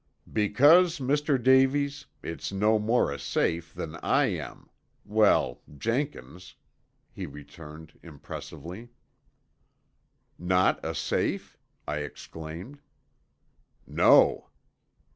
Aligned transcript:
"Because, 0.33 0.97
Mr. 0.97 1.37
Davies, 1.39 2.07
it's 2.23 2.51
no 2.51 2.79
more 2.79 3.11
a 3.11 3.19
safe 3.19 3.71
than 3.71 3.97
I 3.97 4.25
am 4.33 4.67
well 5.05 5.61
Jenkins," 5.77 6.55
he 7.11 7.27
returned 7.27 7.99
impressively. 8.01 8.89
"Not 10.39 10.83
a 10.83 10.95
safe?" 10.95 11.55
I 11.87 11.97
exclaimed. 11.99 12.79
"No." 13.85 14.49